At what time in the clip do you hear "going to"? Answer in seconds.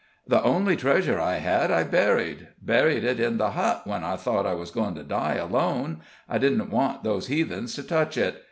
4.71-5.03